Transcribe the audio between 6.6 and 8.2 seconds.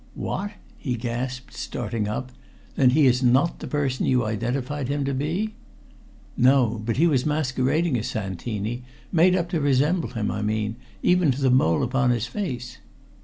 But he was masquerading as